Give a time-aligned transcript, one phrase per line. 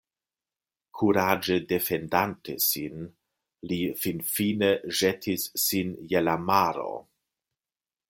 [0.99, 3.05] Kuraĝe defendante sin
[3.73, 6.91] li finfine ĵetis sin je la maro.